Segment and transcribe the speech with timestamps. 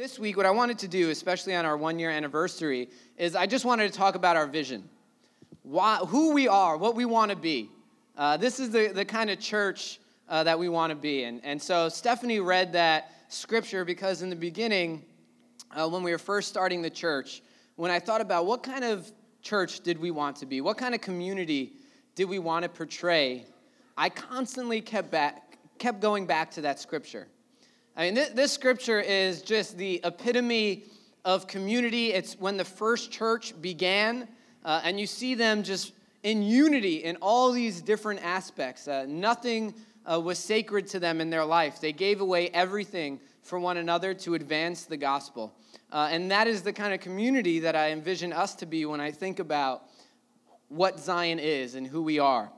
[0.00, 3.44] This week, what I wanted to do, especially on our one year anniversary, is I
[3.44, 4.88] just wanted to talk about our vision.
[5.62, 7.68] Why, who we are, what we want to be.
[8.16, 11.24] Uh, this is the, the kind of church uh, that we want to be.
[11.24, 15.04] And, and so Stephanie read that scripture because in the beginning,
[15.72, 17.42] uh, when we were first starting the church,
[17.76, 19.12] when I thought about what kind of
[19.42, 21.74] church did we want to be, what kind of community
[22.14, 23.44] did we want to portray,
[23.98, 27.28] I constantly kept, back, kept going back to that scripture.
[28.00, 30.84] I mean, this, this scripture is just the epitome
[31.26, 32.14] of community.
[32.14, 34.26] It's when the first church began,
[34.64, 35.92] uh, and you see them just
[36.22, 38.88] in unity in all these different aspects.
[38.88, 39.74] Uh, nothing
[40.10, 41.78] uh, was sacred to them in their life.
[41.78, 45.52] They gave away everything for one another to advance the gospel.
[45.92, 49.02] Uh, and that is the kind of community that I envision us to be when
[49.02, 49.82] I think about
[50.70, 52.50] what Zion is and who we are.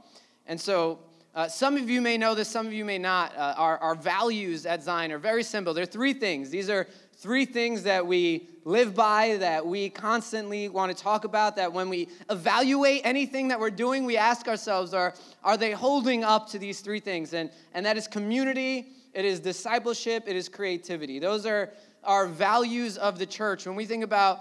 [0.47, 1.01] And so
[1.35, 3.35] uh, some of you may know this, some of you may not.
[3.37, 5.73] Uh, our, our values at Zion are very simple.
[5.73, 6.51] There are three things.
[6.51, 11.57] These are three things that we live by, that we constantly want to talk about,
[11.57, 16.23] that when we evaluate anything that we're doing, we ask ourselves, are, are they holding
[16.23, 17.33] up to these three things?
[17.33, 21.19] And, and that is community, it is discipleship, it is creativity.
[21.19, 21.71] Those are
[22.05, 23.67] our values of the church.
[23.67, 24.41] When we think about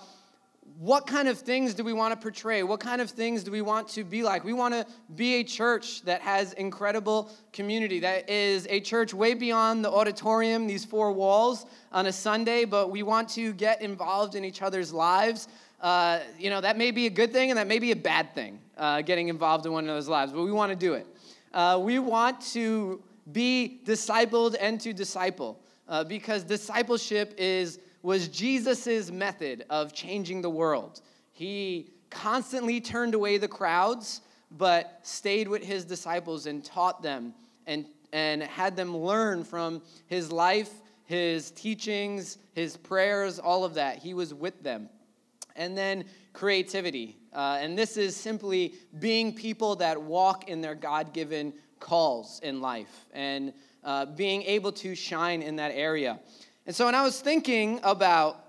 [0.82, 2.64] what kind of things do we want to portray?
[2.64, 4.44] What kind of things do we want to be like?
[4.44, 9.36] We want to be a church that has incredible community, that is a church way
[9.36, 14.34] beyond the auditorium, these four walls on a Sunday, but we want to get involved
[14.34, 15.50] in each other's lives.
[15.82, 18.34] Uh, you know, that may be a good thing and that may be a bad
[18.34, 21.06] thing, uh, getting involved in one another's lives, but we want to do it.
[21.54, 29.12] Uh, we want to be discipled and to disciple uh, because discipleship is was Jesus'
[29.12, 31.02] method of changing the world.
[31.32, 34.22] He constantly turned away the crowds,
[34.52, 37.34] but stayed with his disciples and taught them
[37.66, 40.72] and, and had them learn from his life,
[41.06, 43.98] his teachings, his prayers, all of that.
[43.98, 44.90] He was with them.
[45.56, 47.18] And then creativity.
[47.34, 52.62] Uh, and this is simply being people that walk in their God given calls in
[52.62, 56.20] life and uh, being able to shine in that area.
[56.66, 58.44] And so when I was thinking about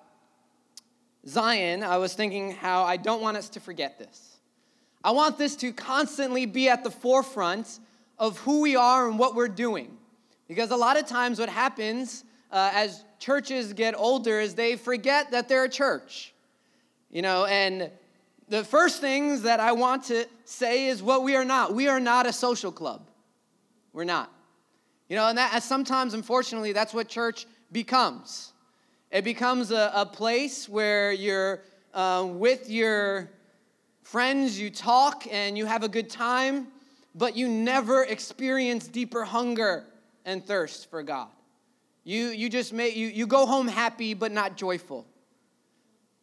[1.27, 4.39] Zion, I was thinking how I don't want us to forget this.
[5.05, 7.81] I want this to constantly be at the forefront
[8.19, 9.97] of who we are and what we're doing.
[10.47, 15.31] Because a lot of times, what happens uh, as churches get older is they forget
[15.31, 16.35] that they're a church.
[17.11, 17.91] You know, and
[18.49, 21.75] the first things that I want to say is what we are not.
[21.75, 23.09] We are not a social club.
[23.93, 24.31] We're not.
[25.09, 28.53] You know, and that sometimes, unfortunately, that's what church becomes.
[29.11, 31.63] It becomes a, a place where you're
[31.95, 33.31] uh, with your
[34.03, 36.69] friends, you talk and you have a good time,
[37.15, 39.85] but you never experience deeper hunger
[40.25, 41.29] and thirst for God.
[42.05, 45.07] You, you just may, you, you go home happy but not joyful.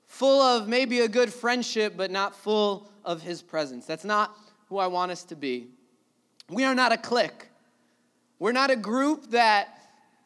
[0.07, 3.85] Full of maybe a good friendship, but not full of his presence.
[3.85, 4.35] That's not
[4.67, 5.67] who I want us to be.
[6.49, 7.47] We are not a clique.
[8.39, 9.78] We're not a group that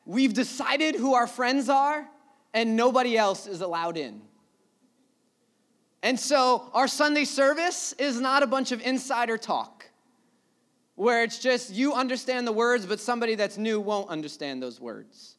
[0.06, 2.08] We've decided who our friends are,
[2.54, 4.22] and nobody else is allowed in.
[6.02, 9.90] And so our Sunday service is not a bunch of insider talk
[10.96, 15.38] where it's just you understand the words, but somebody that's new won't understand those words.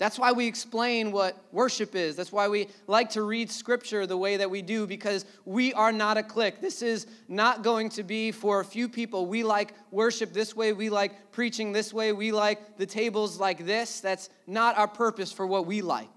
[0.00, 2.16] That's why we explain what worship is.
[2.16, 5.92] That's why we like to read scripture the way that we do, because we are
[5.92, 6.62] not a clique.
[6.62, 9.26] This is not going to be for a few people.
[9.26, 10.72] We like worship this way.
[10.72, 12.12] We like preaching this way.
[12.14, 14.00] We like the tables like this.
[14.00, 16.08] That's not our purpose for what we like,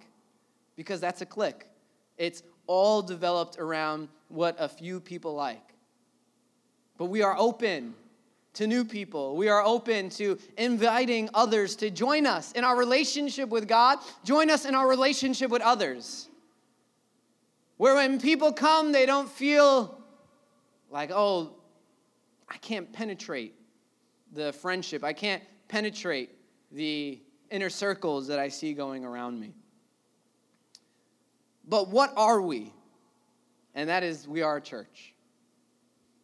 [0.78, 1.66] because that's a clique.
[2.18, 5.74] It's all developed around what a few people like.
[6.98, 7.96] But we are open
[8.54, 9.36] to new people.
[9.36, 14.50] We are open to inviting others to join us in our relationship with God, join
[14.50, 16.30] us in our relationship with others.
[17.78, 20.00] Where when people come, they don't feel
[20.90, 21.56] like, oh,
[22.48, 23.56] I can't penetrate
[24.32, 26.30] the friendship, I can't penetrate
[26.72, 29.54] the inner circles that I see going around me.
[31.68, 32.74] But what are we?
[33.76, 35.14] And that is, we are a church.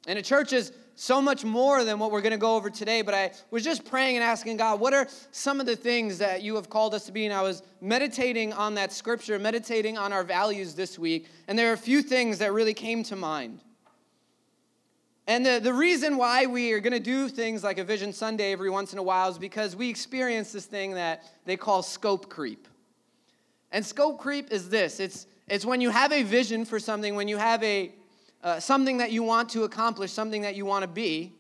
[0.08, 3.02] And a church is so much more than what we're going to go over today,
[3.02, 6.42] but I was just praying and asking God, what are some of the things that
[6.42, 7.24] you have called us to be?
[7.24, 11.70] And I was meditating on that scripture, meditating on our values this week, and there
[11.70, 13.62] are a few things that really came to mind.
[15.26, 18.52] And the, the reason why we are going to do things like a Vision Sunday
[18.52, 22.30] every once in a while is because we experience this thing that they call scope
[22.30, 22.68] creep.
[23.72, 27.30] And scope creep is this it's, it's when you have a vision for something, when
[27.30, 27.94] you have a,
[28.44, 31.34] uh, something that you want to accomplish, something that you want to be,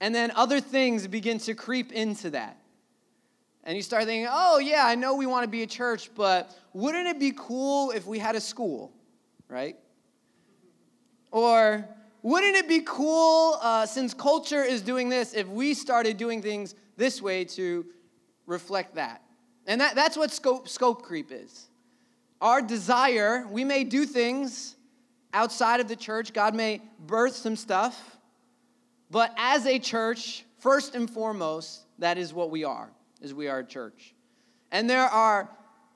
[0.00, 2.56] and then other things begin to creep into that.
[3.64, 6.56] And you start thinking, oh, yeah, I know we want to be a church, but
[6.72, 8.92] wouldn't it be cool if we had a school,
[9.48, 9.76] right?
[11.30, 11.86] Or
[12.22, 16.74] wouldn't it be cool, uh, since culture is doing this, if we started doing things
[16.96, 17.84] this way to
[18.46, 19.22] reflect that?
[19.66, 21.68] And that, that's what scope, scope creep is.
[22.40, 24.76] Our desire, we may do things
[25.32, 28.16] outside of the church, God may birth some stuff,
[29.10, 32.90] but as a church, first and foremost, that is what we are,
[33.20, 34.14] is we are a church.
[34.70, 35.48] And there are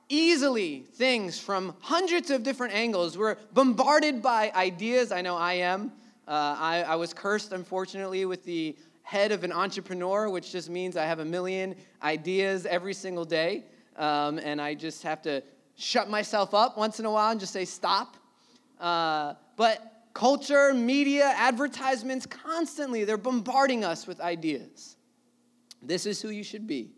[0.09, 3.17] easily things from hundreds of different angles.
[3.17, 5.11] We're bombarded by ideas.
[5.11, 5.91] I know I am.
[6.27, 10.95] Uh, I, I was cursed, unfortunately, with the head of an entrepreneur, which just means
[10.95, 13.65] I have a million ideas every single day.
[13.97, 15.43] Um, and I just have to
[15.75, 18.17] shut myself up once in a while and just say, stop.
[18.79, 24.97] Uh, but culture, media, advertisements, constantly, they're bombarding us with ideas.
[25.81, 26.91] This is who you should be.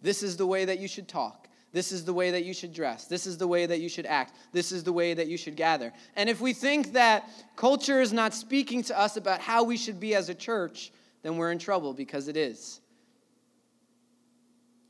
[0.00, 1.48] This is the way that you should talk.
[1.72, 3.04] This is the way that you should dress.
[3.04, 4.34] This is the way that you should act.
[4.52, 5.92] This is the way that you should gather.
[6.16, 10.00] And if we think that culture is not speaking to us about how we should
[10.00, 10.92] be as a church,
[11.22, 12.80] then we're in trouble because it is.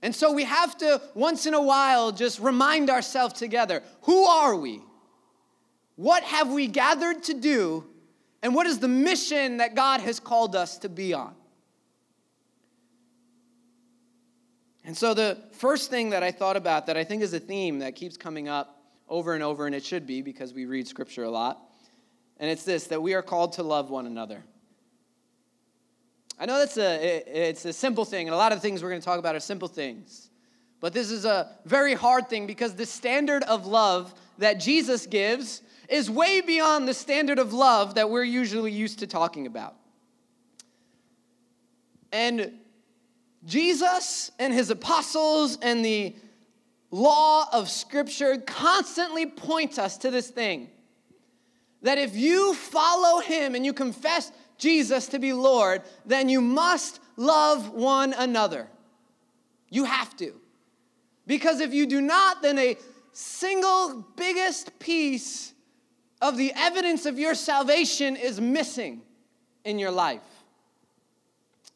[0.03, 4.55] And so we have to, once in a while, just remind ourselves together who are
[4.55, 4.81] we?
[5.99, 7.85] What have we gathered to do?
[8.41, 11.35] And what is the mission that God has called us to be on?
[14.85, 17.81] And so, the first thing that I thought about that I think is a theme
[17.81, 21.25] that keeps coming up over and over, and it should be because we read scripture
[21.25, 21.61] a lot,
[22.37, 24.45] and it's this that we are called to love one another.
[26.39, 28.91] I know that's a, it's a simple thing, and a lot of the things we're
[28.91, 30.31] going to talk about are simple things.
[30.81, 35.63] But this is a very hard thing because the standard of love that Jesus gives
[35.89, 39.75] is way beyond the standard of love that we're usually used to talking about.
[42.13, 42.53] And
[43.45, 46.15] Jesus and his apostles and the
[46.91, 50.69] law of Scripture constantly point us to this thing
[51.83, 57.01] that if you follow him and you confess Jesus to be Lord, then you must
[57.17, 58.69] love one another.
[59.71, 60.35] You have to.
[61.29, 62.77] Because if you do not, then a
[63.13, 65.53] single biggest piece
[66.21, 69.03] of the evidence of your salvation is missing
[69.65, 70.23] in your life.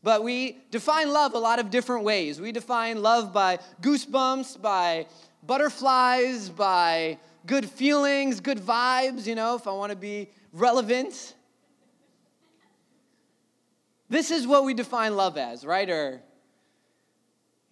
[0.03, 2.41] But we define love a lot of different ways.
[2.41, 5.07] We define love by goosebumps, by
[5.45, 11.35] butterflies, by good feelings, good vibes, you know, if I want to be relevant.
[14.09, 15.89] This is what we define love as, right?
[15.89, 16.23] Or,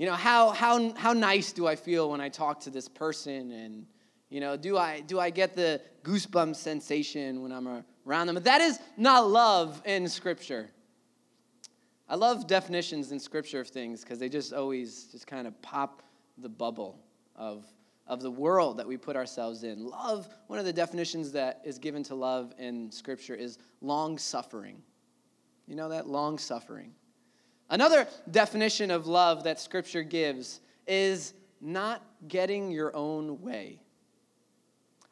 [0.01, 3.53] you know, how, how, how nice do I feel when I talk to this person?
[3.53, 3.85] And,
[4.31, 8.35] you know, do I, do I get the goosebump sensation when I'm around them?
[8.35, 10.71] But that is not love in Scripture.
[12.09, 16.03] I love definitions in scripture of things because they just always just kind of pop
[16.39, 16.99] the bubble
[17.37, 17.67] of,
[18.07, 19.87] of the world that we put ourselves in.
[19.87, 24.83] Love, one of the definitions that is given to love in scripture is long suffering.
[25.69, 26.09] You know that?
[26.09, 26.95] Long suffering.
[27.71, 33.81] Another definition of love that scripture gives is not getting your own way.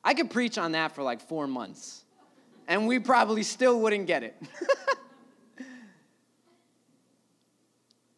[0.02, 2.04] I could preach on that for like four months,
[2.66, 4.36] and we probably still wouldn't get it.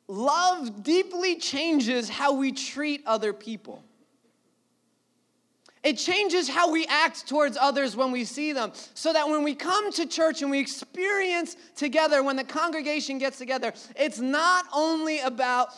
[0.09, 3.85] love deeply changes how we treat other people.
[5.83, 8.73] It changes how we act towards others when we see them.
[8.95, 13.39] So that when we come to church and we experience together, when the congregation gets
[13.39, 15.71] together, it's not only about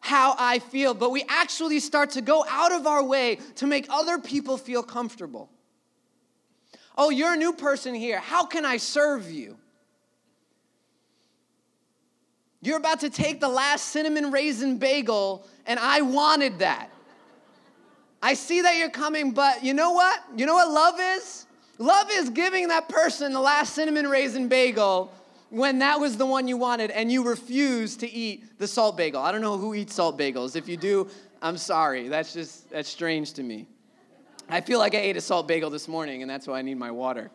[0.00, 3.86] how I feel, but we actually start to go out of our way to make
[3.90, 5.50] other people feel comfortable.
[6.96, 8.18] Oh, you're a new person here.
[8.18, 9.58] How can I serve you?
[12.62, 16.90] You're about to take the last cinnamon raisin bagel, and I wanted that.
[18.22, 20.22] I see that you're coming, but you know what?
[20.36, 21.46] You know what love is?
[21.78, 25.12] Love is giving that person the last cinnamon raisin bagel
[25.48, 29.22] when that was the one you wanted and you refuse to eat the salt bagel.
[29.22, 30.56] I don't know who eats salt bagels.
[30.56, 31.08] If you do,
[31.40, 32.08] I'm sorry.
[32.08, 33.66] That's just that's strange to me.
[34.48, 36.76] I feel like I ate a salt bagel this morning and that's why I need
[36.76, 37.30] my water.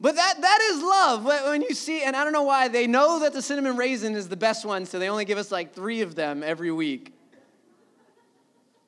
[0.00, 1.24] But that, that is love.
[1.24, 4.28] When you see, and I don't know why, they know that the cinnamon raisin is
[4.28, 7.13] the best one, so they only give us like three of them every week.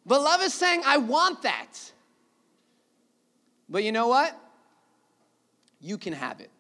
[0.07, 1.93] But love is saying, I want that.
[3.69, 4.39] But you know what?
[5.81, 6.51] You can have it.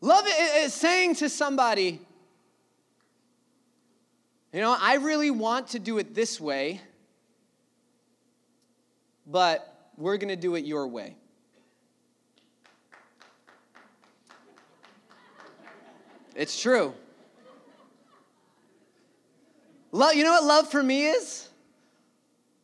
[0.00, 0.24] Love
[0.56, 2.00] is saying to somebody,
[4.52, 6.80] you know, I really want to do it this way,
[9.26, 11.16] but we're going to do it your way.
[16.34, 16.94] It's true.
[19.96, 21.48] Love, you know what love for me is?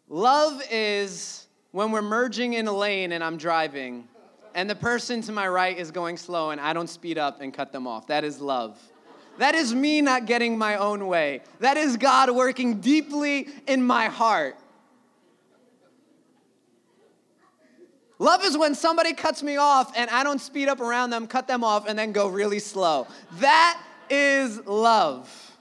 [0.06, 4.06] Love is when we're merging in a lane and I'm driving,
[4.54, 7.54] and the person to my right is going slow, and I don't speed up and
[7.54, 8.06] cut them off.
[8.08, 8.78] That is love.
[9.38, 11.40] That is me not getting my own way.
[11.60, 14.58] That is God working deeply in my heart.
[18.18, 21.48] Love is when somebody cuts me off and I don't speed up around them, cut
[21.48, 23.06] them off, and then go really slow.
[23.38, 25.51] That is love.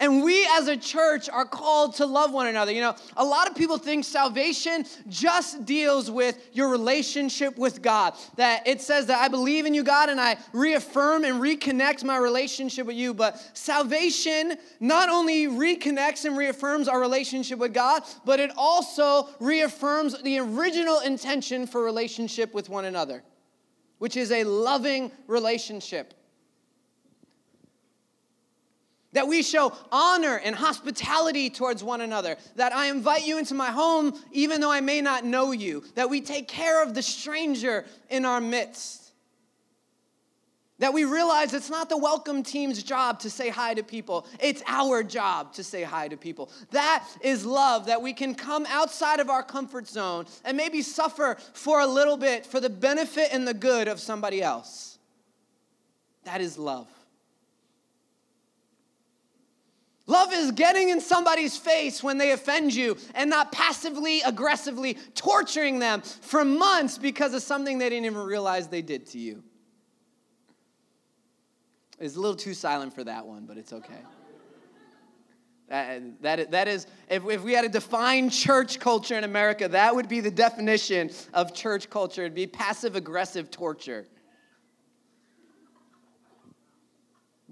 [0.00, 2.72] And we as a church are called to love one another.
[2.72, 8.14] You know, a lot of people think salvation just deals with your relationship with God.
[8.36, 12.16] That it says that I believe in you, God, and I reaffirm and reconnect my
[12.16, 13.12] relationship with you.
[13.12, 20.20] But salvation not only reconnects and reaffirms our relationship with God, but it also reaffirms
[20.22, 23.22] the original intention for relationship with one another,
[23.98, 26.14] which is a loving relationship
[29.12, 33.70] that we show honor and hospitality towards one another, that I invite you into my
[33.70, 37.84] home even though I may not know you, that we take care of the stranger
[38.08, 38.98] in our midst.
[40.78, 44.62] That we realize it's not the welcome team's job to say hi to people, it's
[44.66, 46.50] our job to say hi to people.
[46.70, 51.36] That is love, that we can come outside of our comfort zone and maybe suffer
[51.52, 54.98] for a little bit for the benefit and the good of somebody else.
[56.24, 56.88] That is love.
[60.10, 65.78] Love is getting in somebody's face when they offend you and not passively, aggressively torturing
[65.78, 69.44] them for months because of something they didn't even realize they did to you.
[72.00, 74.00] It's a little too silent for that one, but it's okay.
[75.68, 79.94] That, that, that is, if, if we had to define church culture in America, that
[79.94, 82.22] would be the definition of church culture.
[82.22, 84.08] It'd be passive aggressive torture.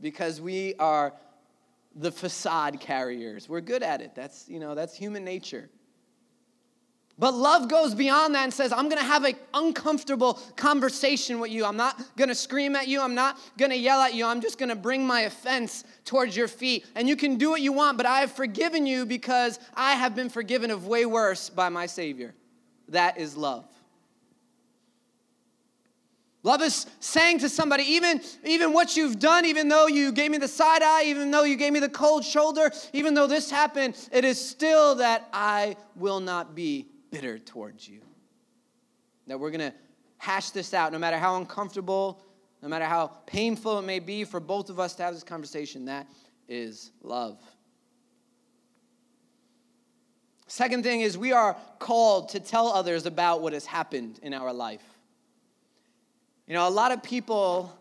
[0.00, 1.12] Because we are
[1.98, 3.48] the facade carriers.
[3.48, 4.14] We're good at it.
[4.14, 5.68] That's, you know, that's human nature.
[7.18, 11.64] But love goes beyond that and says, I'm gonna have an uncomfortable conversation with you.
[11.64, 13.00] I'm not gonna scream at you.
[13.00, 14.24] I'm not gonna yell at you.
[14.24, 16.86] I'm just gonna bring my offense towards your feet.
[16.94, 20.14] And you can do what you want, but I have forgiven you because I have
[20.14, 22.36] been forgiven of way worse by my Savior.
[22.90, 23.66] That is love.
[26.44, 30.38] Love is saying to somebody, even, even what you've done, even though you gave me
[30.38, 33.96] the side eye, even though you gave me the cold shoulder, even though this happened,
[34.12, 38.00] it is still that I will not be bitter towards you.
[39.26, 39.74] That we're going to
[40.18, 42.22] hash this out, no matter how uncomfortable,
[42.62, 45.86] no matter how painful it may be for both of us to have this conversation.
[45.86, 46.06] That
[46.48, 47.38] is love.
[50.46, 54.52] Second thing is, we are called to tell others about what has happened in our
[54.52, 54.97] life.
[56.48, 57.78] You know, a lot of people,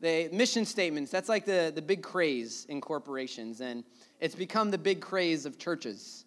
[0.00, 3.84] they mission statements, that's like the, the big craze in corporations, and
[4.18, 6.24] it's become the big craze of churches.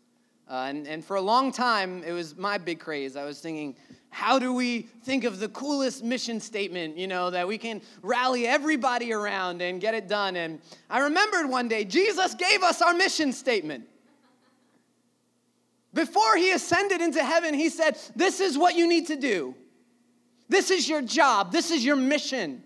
[0.47, 3.15] Uh, and, and for a long time, it was my big craze.
[3.15, 3.75] I was thinking,
[4.11, 8.45] how do we think of the coolest mission statement, you know, that we can rally
[8.45, 10.35] everybody around and get it done?
[10.35, 13.85] And I remembered one day, Jesus gave us our mission statement.
[15.95, 19.55] Before he ascended into heaven, he said, This is what you need to do.
[20.51, 21.53] This is your job.
[21.53, 22.61] This is your mission.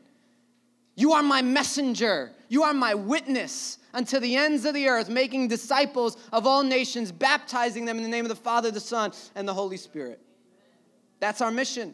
[0.95, 2.31] You are my messenger.
[2.49, 7.11] You are my witness unto the ends of the earth, making disciples of all nations,
[7.11, 10.19] baptizing them in the name of the Father, the Son, and the Holy Spirit.
[11.19, 11.93] That's our mission.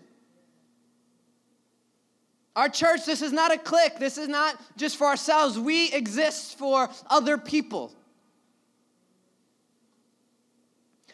[2.56, 4.00] Our church, this is not a clique.
[4.00, 5.60] This is not just for ourselves.
[5.60, 7.94] We exist for other people.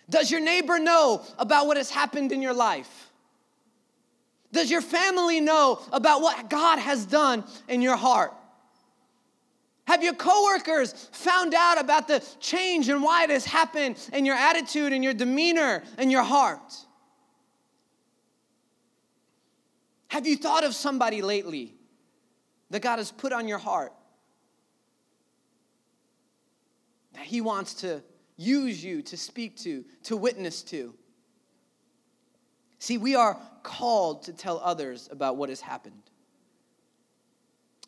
[0.07, 3.06] Does your neighbor know about what has happened in your life?
[4.57, 8.33] Does your family know about what God has done in your heart?
[9.85, 14.33] Have your coworkers found out about the change and why it has happened in your
[14.35, 16.73] attitude and your demeanor and your heart?
[20.07, 21.75] Have you thought of somebody lately
[22.71, 23.93] that God has put on your heart?
[27.13, 28.01] That He wants to
[28.37, 30.95] use you to speak to, to witness to?
[32.79, 36.01] See, we are called to tell others about what has happened.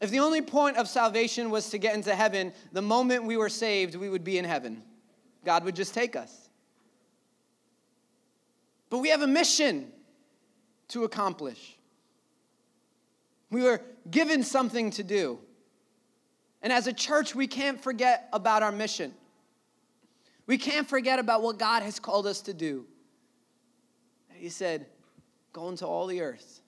[0.02, 3.50] If the only point of salvation was to get into heaven, the moment we were
[3.50, 4.82] saved, we would be in heaven.
[5.46, 6.50] God would just take us.
[8.90, 9.92] But we have a mission
[10.90, 11.78] to accomplish.
[13.52, 15.40] We were given something to do.
[16.62, 19.14] And as a church, we can't forget about our mission.
[20.46, 22.86] We can't forget about what God has called us to do.
[24.40, 24.88] He said,
[25.52, 26.62] Go into all the earth.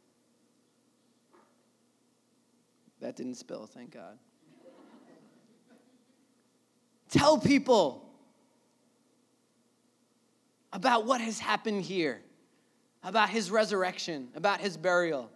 [3.00, 4.18] That didn't spill, thank God.
[7.10, 8.10] Tell people
[10.74, 12.22] about what has happened here,
[13.04, 15.30] about his resurrection, about his burial,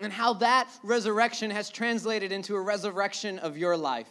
[0.00, 4.10] and how that resurrection has translated into a resurrection of your life.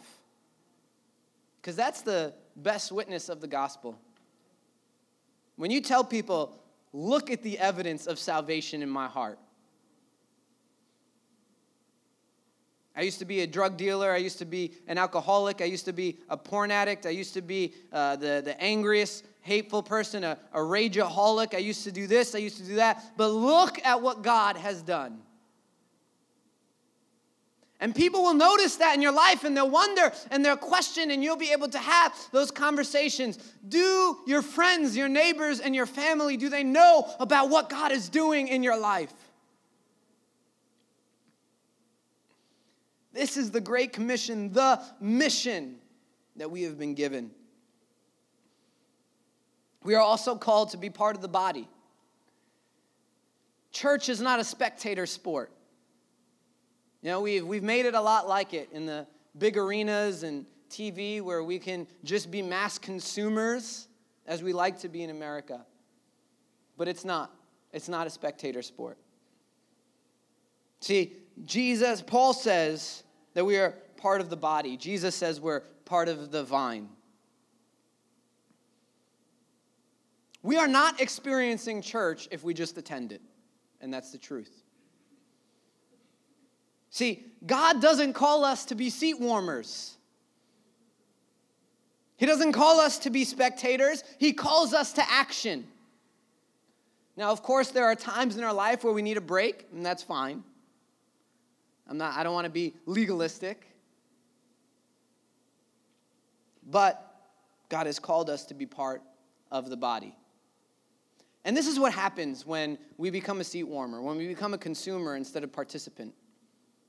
[1.60, 3.98] Because that's the best witness of the gospel.
[5.56, 6.58] When you tell people,
[6.92, 9.38] look at the evidence of salvation in my heart.
[12.96, 14.12] I used to be a drug dealer.
[14.12, 15.60] I used to be an alcoholic.
[15.60, 17.06] I used to be a porn addict.
[17.06, 21.54] I used to be uh, the, the angriest, hateful person, a, a rageaholic.
[21.54, 22.34] I used to do this.
[22.36, 23.04] I used to do that.
[23.16, 25.18] But look at what God has done.
[27.84, 31.22] And people will notice that in your life and they'll wonder and they'll question, and
[31.22, 33.36] you'll be able to have those conversations.
[33.68, 38.08] Do your friends, your neighbors, and your family, do they know about what God is
[38.08, 39.12] doing in your life?
[43.12, 45.76] This is the Great Commission, the mission
[46.36, 47.32] that we have been given.
[49.82, 51.68] We are also called to be part of the body.
[53.72, 55.52] Church is not a spectator sport.
[57.04, 59.06] You know, we've, we've made it a lot like it in the
[59.36, 63.88] big arenas and TV where we can just be mass consumers
[64.26, 65.66] as we like to be in America.
[66.78, 67.30] But it's not.
[67.74, 68.96] It's not a spectator sport.
[70.80, 71.12] See,
[71.44, 74.78] Jesus, Paul says that we are part of the body.
[74.78, 76.88] Jesus says we're part of the vine.
[80.42, 83.20] We are not experiencing church if we just attend it,
[83.82, 84.63] and that's the truth.
[86.94, 89.96] See, God doesn't call us to be seat warmers.
[92.16, 95.66] He doesn't call us to be spectators, He calls us to action.
[97.16, 99.84] Now, of course, there are times in our life where we need a break, and
[99.84, 100.44] that's fine.
[101.90, 103.66] I'm not, I don't want to be legalistic.
[106.64, 107.12] But
[107.70, 109.02] God has called us to be part
[109.50, 110.14] of the body.
[111.44, 114.58] And this is what happens when we become a seat warmer, when we become a
[114.58, 116.14] consumer instead of participant.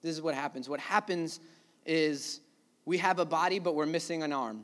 [0.05, 0.69] This is what happens.
[0.69, 1.39] What happens
[1.83, 2.39] is
[2.85, 4.63] we have a body, but we're missing an arm.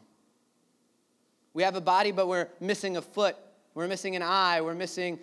[1.56, 3.36] We have a body, but we're missing a foot.
[3.74, 4.62] We're missing an eye.
[4.62, 5.18] We're missing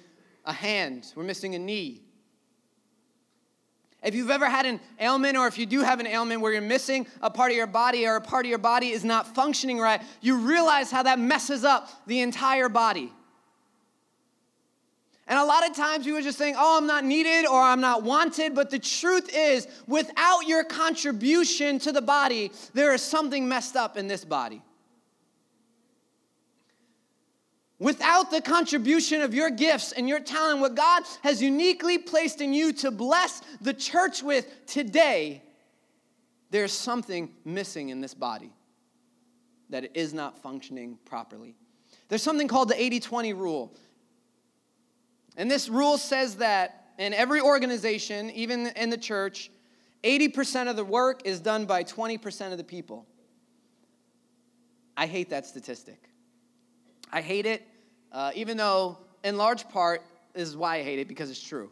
[0.44, 1.12] a hand.
[1.14, 2.02] We're missing a knee.
[4.02, 6.62] If you've ever had an ailment, or if you do have an ailment where you're
[6.62, 9.78] missing a part of your body or a part of your body is not functioning
[9.78, 13.12] right, you realize how that messes up the entire body.
[15.28, 17.82] And a lot of times we would just saying, oh, I'm not needed or I'm
[17.82, 18.54] not wanted.
[18.54, 23.98] But the truth is, without your contribution to the body, there is something messed up
[23.98, 24.62] in this body.
[27.78, 32.54] Without the contribution of your gifts and your talent, what God has uniquely placed in
[32.54, 35.42] you to bless the church with today,
[36.50, 38.50] there's something missing in this body
[39.68, 41.54] that it is not functioning properly.
[42.08, 43.76] There's something called the 80 20 rule.
[45.38, 49.50] And this rule says that in every organization, even in the church,
[50.02, 53.06] 80% of the work is done by 20% of the people.
[54.96, 56.10] I hate that statistic.
[57.12, 57.62] I hate it,
[58.10, 60.02] uh, even though, in large part,
[60.34, 61.70] is why I hate it because it's true.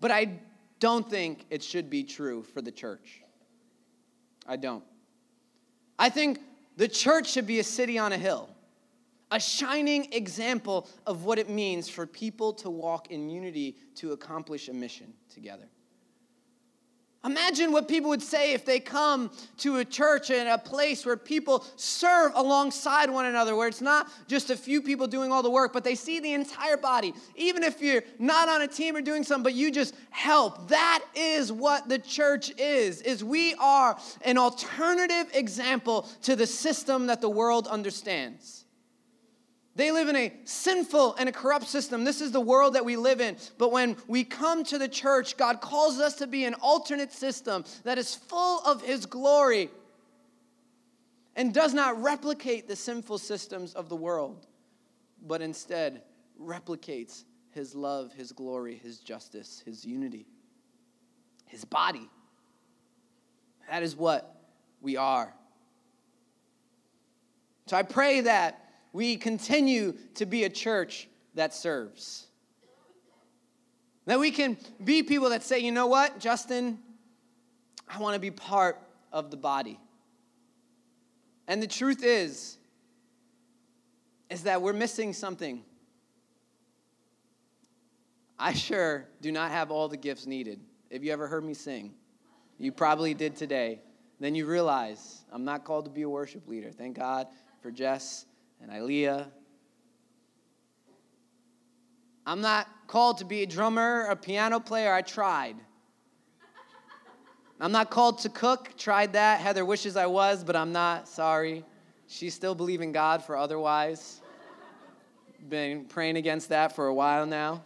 [0.00, 0.40] But I
[0.78, 3.22] don't think it should be true for the church.
[4.46, 4.82] I don't.
[5.98, 6.40] I think
[6.78, 8.48] the church should be a city on a hill,
[9.30, 14.68] a shining example of what it means for people to walk in unity to accomplish
[14.68, 15.68] a mission together.
[17.22, 21.18] Imagine what people would say if they come to a church and a place where
[21.18, 25.50] people serve alongside one another, where it's not just a few people doing all the
[25.50, 27.12] work, but they see the entire body.
[27.36, 30.68] Even if you're not on a team or doing something, but you just help.
[30.68, 33.02] That is what the church is.
[33.02, 38.59] Is we are an alternative example to the system that the world understands.
[39.80, 42.04] They live in a sinful and a corrupt system.
[42.04, 43.38] This is the world that we live in.
[43.56, 47.64] But when we come to the church, God calls us to be an alternate system
[47.84, 49.70] that is full of His glory
[51.34, 54.46] and does not replicate the sinful systems of the world,
[55.26, 56.02] but instead
[56.38, 60.26] replicates His love, His glory, His justice, His unity,
[61.46, 62.10] His body.
[63.70, 64.42] That is what
[64.82, 65.32] we are.
[67.64, 72.26] So I pray that we continue to be a church that serves.
[74.06, 76.78] That we can be people that say, you know what, Justin,
[77.88, 78.80] I want to be part
[79.12, 79.78] of the body.
[81.46, 82.58] And the truth is,
[84.28, 85.64] is that we're missing something.
[88.38, 90.60] I sure do not have all the gifts needed.
[90.88, 91.92] If you ever heard me sing?
[92.58, 93.80] You probably did today.
[94.18, 96.70] then you realize I'm not called to be a worship leader.
[96.70, 97.26] Thank God
[97.62, 98.26] for Jess
[98.60, 99.26] and Ilea.
[102.26, 104.92] I'm not called to be a drummer, a piano player.
[104.92, 105.56] I tried.
[107.60, 108.76] I'm not called to cook.
[108.76, 109.40] Tried that.
[109.40, 111.08] Heather wishes I was, but I'm not.
[111.08, 111.64] Sorry.
[112.06, 114.20] She's still believing God for otherwise.
[115.48, 117.62] Been praying against that for a while now.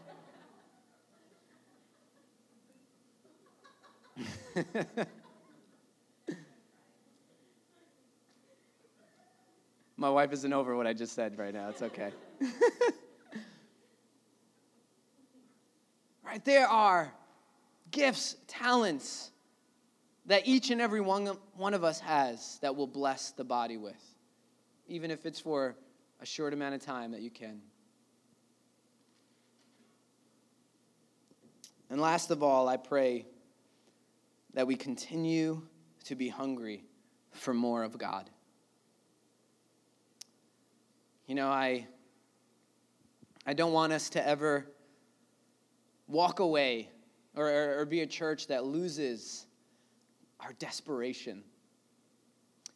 [9.96, 11.68] My wife isn't over what I just said right now.
[11.68, 12.10] It's okay.
[16.24, 16.44] right?
[16.44, 17.12] There are
[17.90, 19.30] gifts, talents
[20.26, 24.02] that each and every one, one of us has that will bless the body with,
[24.88, 25.76] even if it's for
[26.20, 27.60] a short amount of time that you can.
[31.90, 33.26] And last of all, I pray
[34.54, 35.62] that we continue
[36.04, 36.84] to be hungry
[37.30, 38.30] for more of God.
[41.26, 41.86] You know, I,
[43.46, 44.66] I don't want us to ever
[46.06, 46.90] walk away
[47.34, 49.46] or, or, or be a church that loses
[50.40, 51.42] our desperation.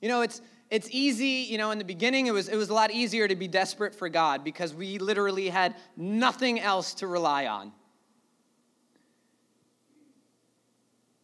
[0.00, 2.74] You know, it's, it's easy, you know, in the beginning, it was, it was a
[2.74, 7.46] lot easier to be desperate for God because we literally had nothing else to rely
[7.46, 7.72] on.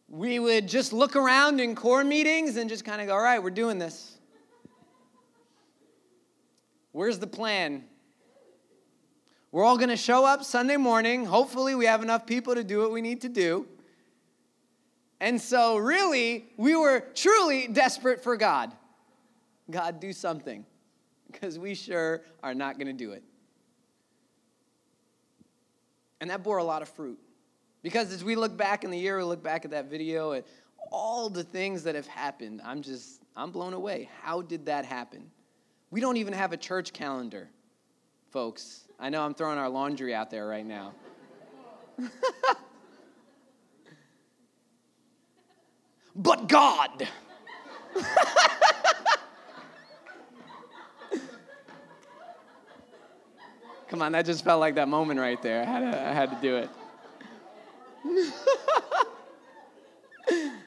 [0.09, 3.41] We would just look around in core meetings and just kind of go, all right,
[3.41, 4.14] we're doing this.
[6.95, 7.83] Where's the plan?
[9.51, 11.25] We're all going to show up Sunday morning.
[11.25, 13.67] Hopefully, we have enough people to do what we need to do.
[15.19, 18.71] And so, really, we were truly desperate for God.
[19.69, 20.65] God, do something,
[21.29, 23.23] because we sure are not going to do it.
[26.21, 27.19] And that bore a lot of fruit.
[27.81, 30.45] Because as we look back in the year, we look back at that video and
[30.93, 34.09] all the things that have happened, I'm just, I'm blown away.
[34.21, 35.29] How did that happen?
[35.95, 37.47] We don't even have a church calendar,
[38.29, 38.81] folks.
[38.99, 40.91] I know I'm throwing our laundry out there right now.
[46.17, 47.07] but God.
[53.87, 55.61] Come on, that just felt like that moment right there.
[55.61, 56.69] I had to, I had to do it.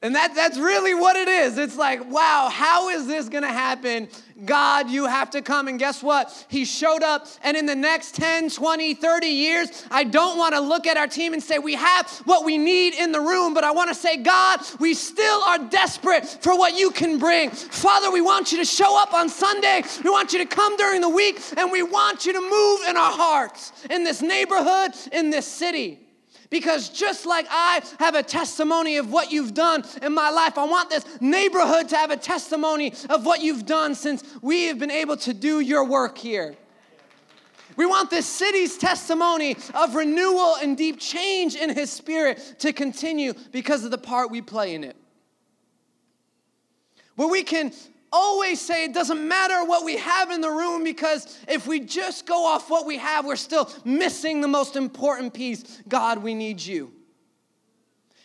[0.00, 1.58] And that, that's really what it is.
[1.58, 4.08] It's like, wow, how is this gonna happen?
[4.44, 5.66] God, you have to come.
[5.66, 6.46] And guess what?
[6.48, 10.86] He showed up, and in the next 10, 20, 30 years, I don't wanna look
[10.86, 13.72] at our team and say, we have what we need in the room, but I
[13.72, 17.50] wanna say, God, we still are desperate for what you can bring.
[17.50, 21.00] Father, we want you to show up on Sunday, we want you to come during
[21.00, 25.30] the week, and we want you to move in our hearts, in this neighborhood, in
[25.30, 26.07] this city.
[26.50, 30.64] Because just like I have a testimony of what you've done in my life, I
[30.64, 34.90] want this neighborhood to have a testimony of what you've done since we have been
[34.90, 36.56] able to do your work here.
[37.76, 43.34] We want this city's testimony of renewal and deep change in his spirit to continue
[43.52, 44.96] because of the part we play in it.
[47.14, 47.72] Where we can
[48.12, 52.26] always say it doesn't matter what we have in the room because if we just
[52.26, 55.82] go off what we have, we're still missing the most important piece.
[55.88, 56.92] God, we need you.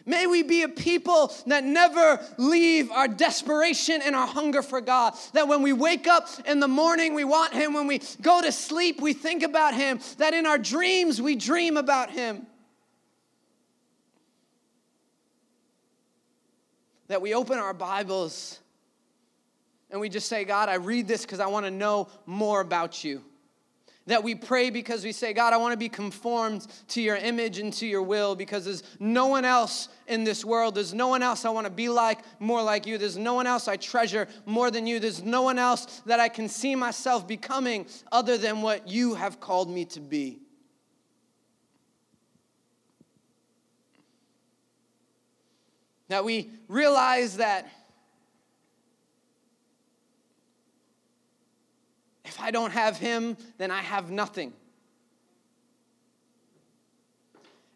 [0.05, 5.13] May we be a people that never leave our desperation and our hunger for God.
[5.31, 7.73] That when we wake up in the morning, we want Him.
[7.73, 10.01] When we go to sleep, we think about Him.
[10.17, 12.45] That in our dreams, we dream about Him.
[17.07, 18.59] That we open our Bibles
[19.93, 23.03] and we just say, God, I read this because I want to know more about
[23.03, 23.23] you.
[24.07, 27.59] That we pray because we say, God, I want to be conformed to your image
[27.59, 30.73] and to your will because there's no one else in this world.
[30.73, 32.97] There's no one else I want to be like more like you.
[32.97, 34.99] There's no one else I treasure more than you.
[34.99, 39.39] There's no one else that I can see myself becoming other than what you have
[39.39, 40.39] called me to be.
[46.09, 47.69] That we realize that
[52.33, 54.53] If I don't have him, then I have nothing.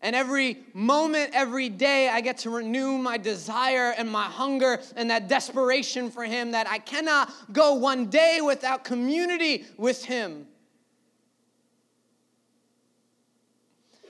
[0.02, 5.12] And every moment, every day, I get to renew my desire and my hunger and
[5.12, 10.48] that desperation for Him that I cannot go one day without community with Him.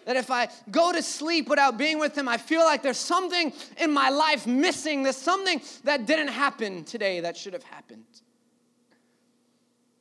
[0.06, 3.52] That if I go to sleep without being with Him, I feel like there's something
[3.78, 5.04] in my life missing.
[5.04, 8.06] There's something that didn't happen today that should have happened.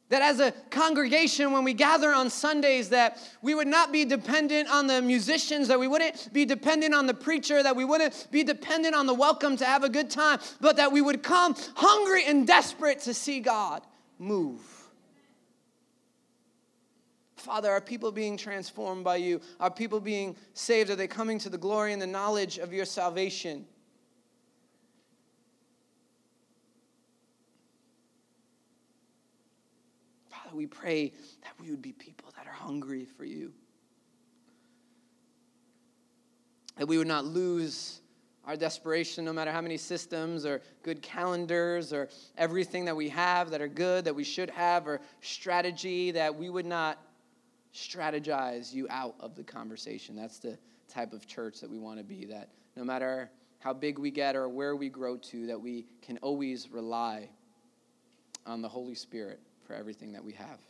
[0.09, 4.69] That as a congregation, when we gather on Sundays, that we would not be dependent
[4.69, 8.45] on the musicians, that we wouldn't be dependent on the preacher, that we wouldn't be
[8.45, 12.25] dependent on the welcome to have a good time, but that we would come hungry
[12.25, 13.83] and desperate to see God
[14.19, 14.61] move.
[17.35, 19.41] Father, are people being transformed by you?
[19.61, 20.91] Are people being saved?
[20.91, 23.67] Are they coming to the glory and the knowledge of your salvation?
[30.57, 33.53] We pray that we would be people that are hungry for you.
[36.77, 38.01] That we would not lose
[38.45, 43.51] our desperation, no matter how many systems or good calendars or everything that we have
[43.51, 46.99] that are good, that we should have, or strategy, that we would not
[47.75, 50.15] strategize you out of the conversation.
[50.15, 53.99] That's the type of church that we want to be, that no matter how big
[53.99, 57.29] we get or where we grow to, that we can always rely
[58.47, 60.61] on the Holy Spirit for everything that we have.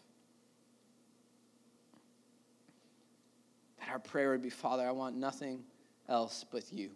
[3.78, 5.62] That our prayer would be, Father, I want nothing
[6.08, 6.90] else but you.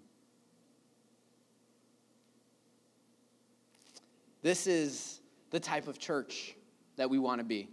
[4.42, 6.54] This is the type of church
[6.96, 7.68] that we want to be.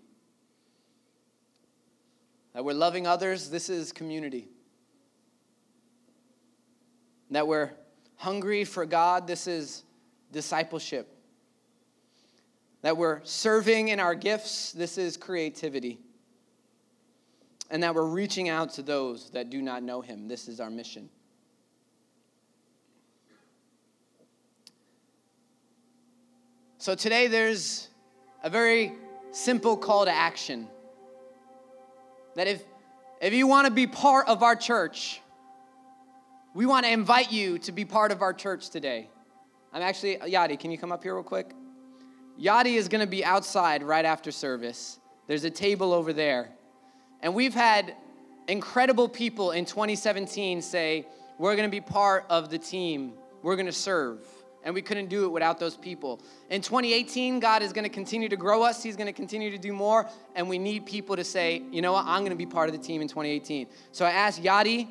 [2.54, 4.50] That we're loving others, this is community.
[7.32, 7.72] That we're
[8.16, 9.84] hungry for God, this is
[10.32, 11.17] discipleship
[12.88, 16.00] that we're serving in our gifts, this is creativity.
[17.70, 20.70] And that we're reaching out to those that do not know Him, this is our
[20.70, 21.10] mission.
[26.78, 27.90] So today there's
[28.42, 28.94] a very
[29.32, 30.70] simple call to action.
[32.36, 32.64] That if,
[33.22, 35.20] if you want to be part of our church,
[36.54, 39.10] we want to invite you to be part of our church today.
[39.74, 41.54] I'm actually, Yadi, can you come up here real quick?
[42.40, 45.00] Yadi is going to be outside right after service.
[45.28, 46.50] There's a table over there.
[47.22, 47.96] And we've had
[48.48, 53.66] incredible people in 2017 say, We're going to be part of the team, we're going
[53.66, 54.20] to serve.
[54.64, 56.20] And we couldn't do it without those people.
[56.50, 58.84] In 2018, God is going to continue to grow us.
[58.84, 60.10] He's going to continue to do more.
[60.36, 62.76] And we need people to say, you know what, I'm going to be part of
[62.76, 63.68] the team in 2018.
[63.94, 64.90] So I asked Yadi,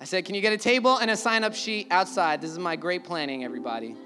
[0.00, 2.40] I said, can you get a table and a sign up sheet outside?
[2.40, 3.96] This is my great planning, everybody.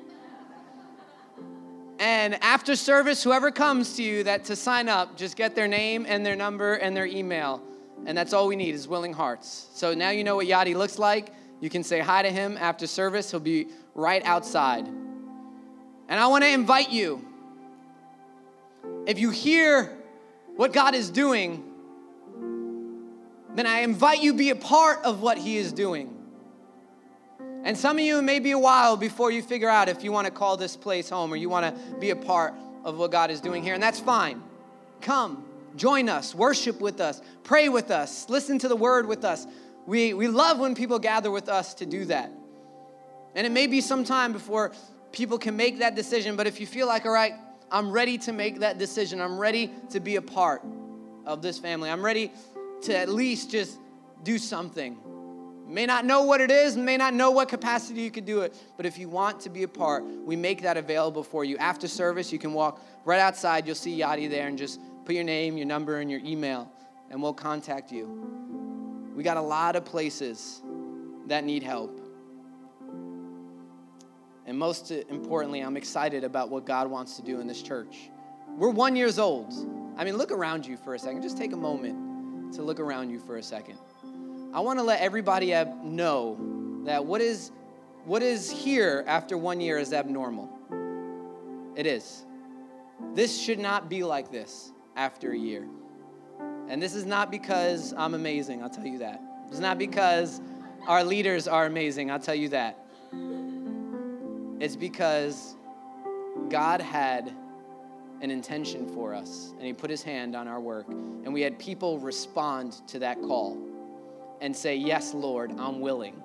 [1.98, 6.06] And after service, whoever comes to you that to sign up, just get their name
[6.08, 7.62] and their number and their email.
[8.06, 9.68] And that's all we need is willing hearts.
[9.74, 11.32] So now you know what Yadi looks like.
[11.60, 13.30] You can say hi to him after service.
[13.30, 14.86] He'll be right outside.
[14.86, 17.24] And I want to invite you.
[19.06, 19.98] If you hear
[20.54, 21.64] what God is doing,
[23.54, 26.17] then I invite you be a part of what he is doing.
[27.68, 30.24] And some of you, may be a while before you figure out if you want
[30.24, 33.30] to call this place home or you want to be a part of what God
[33.30, 34.42] is doing here, and that's fine.
[35.02, 35.44] Come,
[35.76, 39.46] join us, worship with us, pray with us, listen to the word with us.
[39.84, 42.32] We, we love when people gather with us to do that.
[43.34, 44.72] And it may be some time before
[45.12, 47.34] people can make that decision, but if you feel like, all right,
[47.70, 50.62] I'm ready to make that decision, I'm ready to be a part
[51.26, 52.32] of this family, I'm ready
[52.84, 53.78] to at least just
[54.22, 54.96] do something
[55.68, 58.56] May not know what it is, may not know what capacity you could do it,
[58.78, 61.58] but if you want to be a part, we make that available for you.
[61.58, 63.66] After service, you can walk right outside.
[63.66, 66.72] You'll see Yadi there and just put your name, your number, and your email,
[67.10, 69.12] and we'll contact you.
[69.14, 70.62] We got a lot of places
[71.26, 72.00] that need help.
[74.46, 78.08] And most importantly, I'm excited about what God wants to do in this church.
[78.56, 79.52] We're one years old.
[79.98, 81.20] I mean, look around you for a second.
[81.20, 83.78] Just take a moment to look around you for a second.
[84.52, 85.52] I want to let everybody
[85.84, 86.38] know
[86.84, 87.52] that what is
[88.04, 90.48] what is here after one year is abnormal.
[91.76, 92.24] It is.
[93.14, 95.66] This should not be like this after a year.
[96.68, 99.20] And this is not because I'm amazing, I'll tell you that.
[99.48, 100.40] It's not because
[100.86, 102.86] our leaders are amazing, I'll tell you that.
[104.60, 105.56] It's because
[106.48, 107.30] God had
[108.22, 111.58] an intention for us, and He put His hand on our work, and we had
[111.58, 113.56] people respond to that call
[114.40, 116.22] and say, Yes, Lord, I'm willing.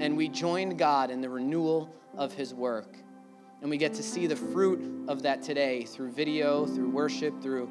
[0.00, 2.96] And we join God in the renewal of His work.
[3.60, 7.70] And we get to see the fruit of that today through video, through worship, through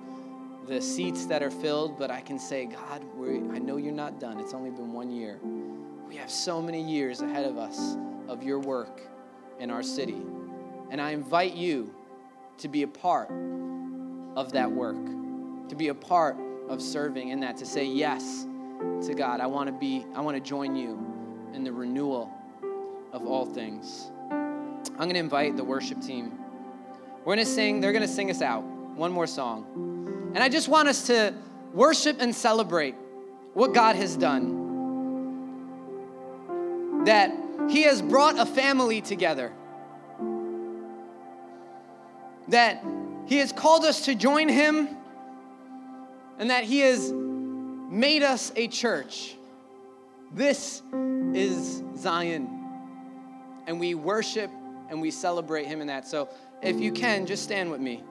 [0.65, 1.99] the seats that are filled.
[1.99, 3.03] But I can say, God,
[3.53, 4.39] I know you're not done.
[4.39, 5.39] It's only been one year.
[6.07, 9.01] We have so many years ahead of us of your work
[9.59, 10.21] in our city.
[10.89, 11.93] And I invite you
[12.59, 13.29] to be a part
[14.35, 14.97] of that work,
[15.69, 16.37] to be a part
[16.69, 18.47] of serving in that, to say yes
[19.05, 19.39] to God.
[19.41, 20.99] I want to be, I want to join you
[21.53, 22.31] in the renewal
[23.11, 24.11] of all things.
[24.31, 26.37] I'm going to invite the worship team.
[27.19, 28.63] We're going to sing, they're going to sing us out.
[28.63, 30.31] one more song.
[30.35, 31.33] And I just want us to
[31.73, 32.95] worship and celebrate
[33.53, 34.61] what God has done.
[37.05, 37.31] That
[37.69, 39.51] He has brought a family together.
[42.49, 42.83] That
[43.25, 44.89] He has called us to join Him,
[46.39, 47.13] and that He has
[47.93, 49.35] made us a church.
[50.31, 50.81] This
[51.33, 52.49] is Zion.
[53.67, 54.49] And we worship
[54.89, 56.07] and we celebrate Him in that.
[56.07, 56.29] So
[56.61, 58.03] if you can, just stand with me.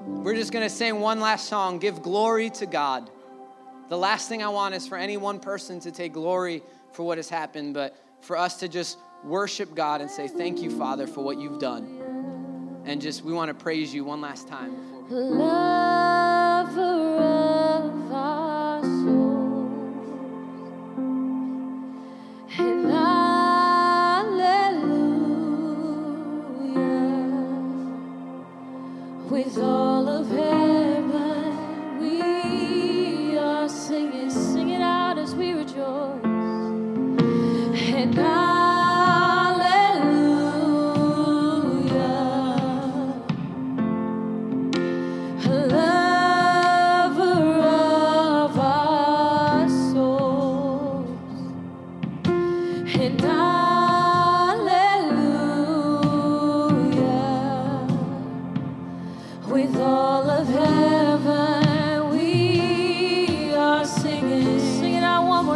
[0.00, 3.10] We're just going to sing one last song Give glory to God.
[3.88, 7.18] The last thing I want is for any one person to take glory for what
[7.18, 11.24] has happened, but for us to just worship God and say, Thank you, Father, for
[11.24, 12.82] what you've done.
[12.84, 15.85] And just, we want to praise you one last time.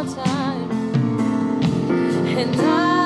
[0.03, 0.71] More time,
[2.27, 3.00] and hallelujah.